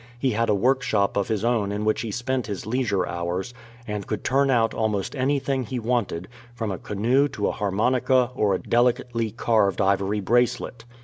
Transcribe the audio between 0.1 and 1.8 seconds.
He had a workshop of his own